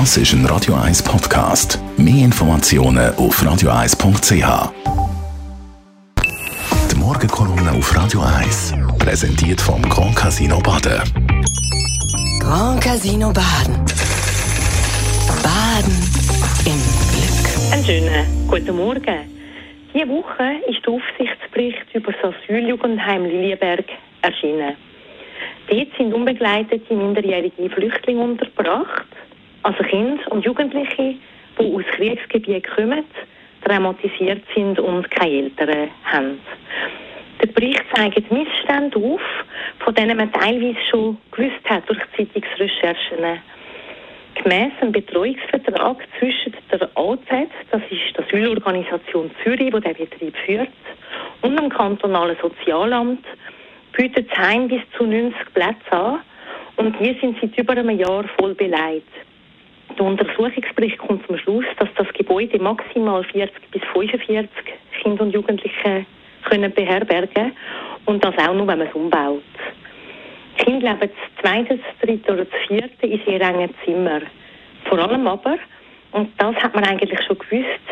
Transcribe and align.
Das 0.00 0.16
ist 0.16 0.32
ein 0.32 0.44
Radio 0.46 0.74
1 0.74 1.04
Podcast. 1.04 1.78
Mehr 1.96 2.24
Informationen 2.24 3.14
auf 3.14 3.40
radio1.ch. 3.40 4.72
Die 6.90 6.96
Morgenkolumne 6.96 7.70
auf 7.70 7.96
Radio 7.96 8.22
1 8.22 8.74
präsentiert 8.98 9.60
vom 9.60 9.80
Grand 9.82 10.16
Casino 10.16 10.58
Baden. 10.58 11.00
Grand 12.40 12.82
Casino 12.82 13.32
Baden. 13.32 13.76
Baden 15.44 15.94
im 16.66 16.80
Glück. 17.12 17.72
Einen 17.72 17.84
schönen 17.84 18.48
guten 18.48 18.76
Morgen. 18.76 19.20
Diese 19.94 20.08
Woche 20.08 20.56
ist 20.66 20.84
der 20.84 20.92
Aufsichtsbericht 20.92 21.86
über 21.94 22.10
das 22.10 22.34
Asyljugendheim 22.34 23.26
Lilienberg 23.26 23.84
erschienen. 24.22 24.74
Dort 25.68 25.88
sind 25.96 26.12
unbegleitete 26.12 26.94
minderjährige 26.94 27.70
Flüchtlinge 27.70 28.22
untergebracht, 28.22 29.06
also 29.64 29.82
Kinder 29.84 30.22
und 30.30 30.44
Jugendliche, 30.44 31.16
die 31.58 31.74
aus 31.74 31.84
Kriegsgebieten 31.96 32.62
kommen, 32.76 33.04
traumatisiert 33.64 34.42
sind 34.54 34.78
und 34.78 35.10
keine 35.10 35.32
Eltern 35.32 35.90
haben. 36.04 36.38
Der 37.40 37.46
Bericht 37.48 37.82
zeigt 37.94 38.30
Missstände 38.30 38.98
auf, 38.98 39.22
von 39.80 39.94
denen 39.94 40.16
man 40.16 40.32
teilweise 40.32 40.78
schon 40.90 41.16
gewusst 41.30 41.64
hat 41.64 41.88
durch 41.88 41.98
Zeitungsrecherchen. 42.16 43.40
Gemäss 44.34 44.72
einem 44.80 44.92
Betreuungsvertrag 44.92 45.96
zwischen 46.18 46.54
der 46.70 46.90
AZ, 46.94 47.48
das 47.70 47.82
ist 47.90 48.16
die 48.16 48.22
Asylorganisation 48.22 49.30
Zürich, 49.42 49.72
die 49.72 49.80
den 49.80 49.94
Betrieb 49.94 50.36
führt, 50.44 50.68
und 51.40 51.58
dem 51.58 51.70
kantonalen 51.70 52.36
Sozialamt 52.42 53.24
bietet 53.96 54.30
das 54.30 54.38
Heim 54.38 54.68
bis 54.68 54.82
zu 54.96 55.04
90 55.04 55.54
Plätze 55.54 55.92
an 55.92 56.20
und 56.76 56.98
die 57.00 57.16
sind 57.20 57.38
seit 57.40 57.56
über 57.56 57.72
einem 57.72 57.98
Jahr 57.98 58.24
voll 58.38 58.54
beleidigt. 58.54 59.06
Der 59.98 60.06
Untersuchungsbericht 60.06 60.98
kommt 60.98 61.24
zum 61.26 61.38
Schluss, 61.38 61.64
dass 61.78 61.88
das 61.96 62.08
Gebäude 62.14 62.58
maximal 62.58 63.22
40 63.22 63.70
bis 63.70 63.82
45 63.92 64.48
Kinder 65.00 65.22
und 65.22 65.30
Jugendliche 65.32 66.04
können 66.44 66.72
beherbergen 66.72 67.52
und 68.06 68.24
das 68.24 68.36
auch 68.38 68.54
nur, 68.54 68.66
wenn 68.66 68.78
man 68.78 68.88
es 68.88 68.94
umbaut. 68.94 69.42
Die 70.58 70.64
Kinder 70.64 70.92
leben 70.92 71.10
das 71.12 71.42
zweite, 71.42 71.78
das 71.78 71.98
dritte 72.08 72.32
oder 72.32 72.44
das 72.44 72.60
vierte 72.66 73.06
in 73.06 73.20
sehr 73.24 73.40
engen 73.40 73.72
Zimmern. 73.84 74.22
Vor 74.88 74.98
allem 74.98 75.26
aber, 75.28 75.58
und 76.10 76.30
das 76.38 76.56
hat 76.56 76.74
man 76.74 76.84
eigentlich 76.84 77.20
schon 77.24 77.38
gewusst, 77.38 77.86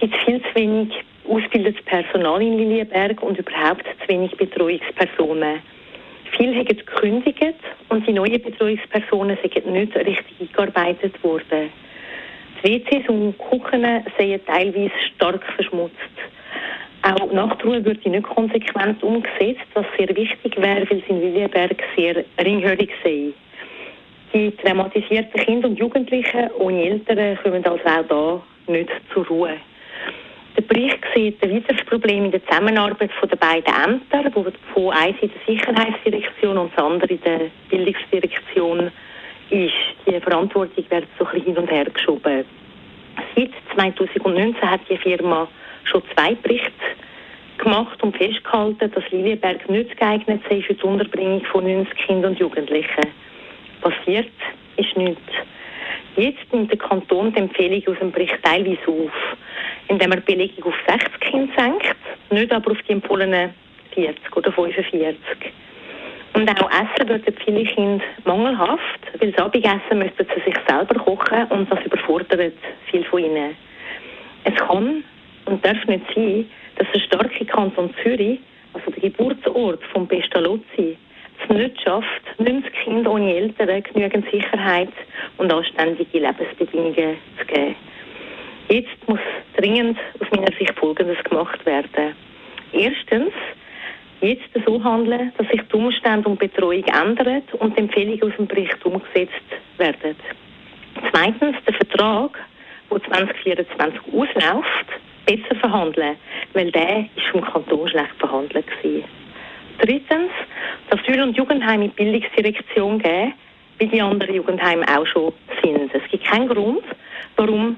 gibt 0.00 0.14
es 0.14 0.22
viel 0.24 0.42
zu 0.42 0.54
wenig 0.54 0.92
ausgebildetes 1.26 1.82
Personal 1.86 2.42
in 2.42 2.58
Lilienberg 2.58 3.22
und 3.22 3.38
überhaupt 3.38 3.84
zu 4.02 4.08
wenig 4.08 4.36
Betreuungspersonen. 4.36 5.60
Viele 6.38 6.54
haben 6.54 6.66
gekündigt 6.66 7.56
und 7.88 8.06
die 8.06 8.12
neuen 8.12 8.40
Betreuungspersonen 8.40 9.36
sind 9.42 9.66
nicht 9.66 9.96
richtig 9.96 10.40
eingearbeitet 10.40 11.22
worden. 11.24 11.70
Die 12.62 12.80
WCs 12.80 13.08
und 13.08 13.34
Küchen 13.38 14.04
sind 14.16 14.46
teilweise 14.46 14.92
stark 15.14 15.42
verschmutzt. 15.56 15.94
Auch 17.02 17.32
Nachtruhe 17.32 17.84
wird 17.84 18.06
nicht 18.06 18.22
konsequent 18.22 19.02
umgesetzt, 19.02 19.66
was 19.74 19.86
sehr 19.96 20.14
wichtig 20.14 20.56
wäre, 20.56 20.88
weil 20.88 21.02
sie 21.02 21.12
in 21.12 21.20
Lilienberg 21.20 21.82
sehr 21.96 22.24
ringhörig 22.40 22.90
sind. 23.02 23.34
Die 24.32 24.52
traumatisierten 24.62 25.40
Kinder 25.40 25.68
und 25.68 25.78
Jugendlichen 25.78 26.50
ohne 26.58 26.84
Eltern 26.84 27.38
kommen 27.42 27.64
also 27.64 27.84
auch 27.84 28.06
da 28.08 28.72
nicht 28.72 28.90
zur 29.12 29.26
Ruhe. 29.26 29.56
Der 30.58 30.64
Bericht 30.64 30.98
sieht 31.14 31.40
ein 31.40 31.54
weiteres 31.54 31.86
Problem 31.86 32.24
in 32.24 32.30
der 32.32 32.44
Zusammenarbeit 32.44 33.10
den 33.22 33.38
beiden 33.38 33.72
Ämtern, 33.72 34.32
wo 34.74 34.90
eins 34.90 35.16
in 35.20 35.30
der 35.30 35.54
Sicherheitsdirektion 35.54 36.58
und 36.58 36.72
das 36.74 36.84
andere 36.84 37.14
in 37.14 37.20
der 37.20 37.40
Bildungsdirektion 37.70 38.90
ist. 39.50 39.72
Die 40.04 40.20
Verantwortung 40.20 40.84
wird 40.90 41.06
so 41.16 41.24
ein 41.26 41.30
bisschen 41.30 41.54
hin 41.54 41.58
und 41.58 41.70
her 41.70 41.84
geschoben. 41.84 42.44
Seit 43.36 43.50
2019 43.72 44.68
hat 44.68 44.80
die 44.90 44.96
Firma 44.96 45.46
schon 45.84 46.02
zwei 46.12 46.34
Berichte 46.34 46.72
gemacht 47.58 48.02
und 48.02 48.16
festgehalten, 48.16 48.90
dass 48.90 49.10
Lilienberg 49.12 49.70
nicht 49.70 49.96
geeignet 49.96 50.42
sei 50.50 50.60
für 50.62 50.74
die 50.74 50.82
Unterbringung 50.82 51.44
von 51.52 51.62
90 51.62 51.96
Kindern 51.98 52.32
und 52.32 52.40
Jugendlichen. 52.40 53.06
Passiert 53.80 54.32
ist 54.76 54.96
nichts. 54.96 55.22
Jetzt 56.16 56.52
nimmt 56.52 56.72
der 56.72 56.78
Kanton 56.78 57.32
die 57.32 57.38
Empfehlung 57.38 57.80
aus 57.86 57.98
dem 58.00 58.10
Bericht 58.10 58.38
teilweise 58.42 58.88
auf, 58.88 59.38
indem 59.88 60.12
er 60.12 60.20
die 60.20 60.34
Belegung 60.34 60.72
auf 60.72 60.74
60 60.86 61.20
Kinder 61.20 61.52
senkt, 61.56 61.96
nicht 62.30 62.52
aber 62.52 62.72
auf 62.72 62.78
die 62.88 62.92
empfohlenen 62.92 63.54
40 63.94 64.36
oder 64.36 64.52
45. 64.52 65.18
Und 66.34 66.48
auch 66.62 66.70
Essen 66.70 67.08
wird 67.08 67.24
für 67.24 67.32
viele 67.44 67.64
Kinder 67.64 68.04
mangelhaft, 68.24 69.00
weil 69.18 69.32
das 69.32 69.44
Abendessen 69.44 69.98
müssten 69.98 70.26
sie 70.34 70.42
sich 70.44 70.56
selber 70.68 70.94
kochen 70.94 71.44
und 71.46 71.70
das 71.72 71.84
überfordert 71.84 72.54
viel 72.90 73.04
von 73.04 73.24
ihnen. 73.24 73.56
Es 74.44 74.54
kann 74.54 75.02
und 75.46 75.64
darf 75.64 75.84
nicht 75.86 76.04
sein, 76.14 76.48
dass 76.76 76.86
der 76.92 77.00
starke 77.00 77.44
Kanton 77.46 77.92
Zürich, 78.02 78.38
also 78.74 78.90
der 78.90 79.10
Geburtsort 79.10 79.82
von 79.92 80.06
Pestalozzi, 80.06 80.96
es 81.42 81.48
nicht 81.56 81.80
schafft, 81.82 82.22
90 82.38 82.72
Kinder 82.84 83.12
ohne 83.12 83.34
Eltern 83.34 83.82
genügend 83.82 84.30
Sicherheit 84.30 84.92
und 85.38 85.52
anständige 85.52 86.18
Lebensbedingungen 86.18 87.16
zu 87.38 87.46
geben. 87.46 87.76
Jetzt 88.68 89.08
muss 89.08 89.20
dringend 89.58 89.98
aus 90.20 90.28
meiner 90.30 90.56
Sicht 90.58 90.72
Folgendes 90.78 91.22
gemacht 91.24 91.64
werden. 91.66 92.14
Erstens, 92.72 93.32
jetzt 94.20 94.48
so 94.66 94.82
handeln, 94.82 95.32
dass 95.36 95.48
sich 95.48 95.60
die 95.62 95.76
Umstände 95.76 96.28
und 96.28 96.38
Betreuung 96.38 96.84
ändern 96.84 97.42
und 97.58 97.76
die 97.76 97.82
Empfehlungen 97.82 98.22
aus 98.22 98.36
dem 98.36 98.46
Bericht 98.46 98.84
umgesetzt 98.84 99.32
werden. 99.78 100.16
Zweitens, 101.12 101.56
der 101.66 101.74
Vertrag, 101.74 102.38
der 102.90 103.02
2024 103.02 104.00
ausläuft, 104.12 104.86
besser 105.26 105.60
verhandeln, 105.60 106.16
weil 106.54 106.70
der 106.70 107.00
ist 107.16 107.26
vom 107.30 107.42
Kanton 107.42 107.88
schlecht 107.88 108.14
verhandelt 108.18 108.66
gewesen. 108.66 109.04
Drittens, 109.80 110.32
das 110.90 111.00
Asyl- 111.00 111.22
und 111.22 111.36
Jugendheim 111.36 111.82
in 111.82 111.90
Bildungsdirektion 111.90 112.98
geben, 112.98 113.34
wie 113.78 113.86
die 113.86 114.00
anderen 114.00 114.34
Jugendheime 114.34 114.84
auch 114.88 115.06
schon 115.06 115.32
sind. 115.62 115.94
Es 115.94 116.02
gibt 116.10 116.24
keinen 116.24 116.48
Grund, 116.48 116.82
warum 117.36 117.76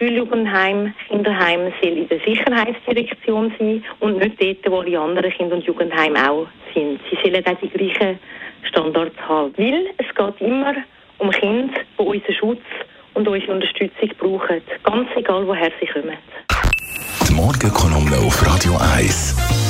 Asyljugendheim, 0.00 0.94
Kinderheim 1.08 1.72
soll 1.82 1.98
in 1.98 2.08
der 2.08 2.20
Sicherheitsdirektion 2.20 3.52
sein 3.58 3.84
und 4.00 4.16
nicht 4.16 4.42
dort, 4.42 4.72
wo 4.72 4.82
die 4.82 4.96
anderen 4.96 5.30
Kinder- 5.30 5.56
und 5.56 5.64
Jugendheime 5.64 6.30
auch 6.30 6.46
sind. 6.74 7.00
Sie 7.10 7.18
sollen 7.22 7.44
auch 7.44 7.60
die 7.60 7.68
gleichen 7.68 8.18
Standards 8.62 9.16
haben. 9.28 9.52
Weil 9.58 9.90
es 9.98 10.14
geht 10.14 10.40
immer 10.40 10.74
um 11.18 11.30
Kinder, 11.30 11.80
die 11.98 12.02
unseren 12.02 12.34
Schutz 12.34 12.62
und 13.12 13.28
unsere 13.28 13.52
Unterstützung 13.52 14.10
brauchen, 14.18 14.62
ganz 14.84 15.08
egal 15.16 15.46
woher 15.46 15.70
sie 15.78 15.86
kommen. 15.86 16.16
Die 17.28 17.34
Morgenkolumne 17.34 18.16
auf 18.26 18.46
Radio 18.46 18.78
1. 18.96 19.69